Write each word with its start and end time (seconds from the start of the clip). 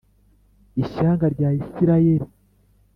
ishyanga 0.81 1.25
rya 1.33 1.49
Isirayeli 1.61 2.27